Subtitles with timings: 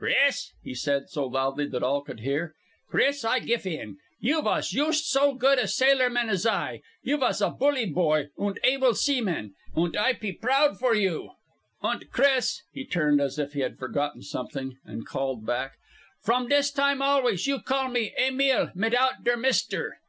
[0.00, 2.56] "Chris," he said, so loudly that all could hear,
[2.88, 3.98] "Chris, I gif in.
[4.18, 6.80] You vas yoost so good a sailorman as I.
[7.04, 11.30] You vas a bully boy, und able seaman, und I pe proud for you!
[11.84, 15.74] "Und Chris!" He turned as if he had forgotten something, and called back,
[16.20, 20.00] "From dis time always you call me 'Emil' mitout der 'Mister!'"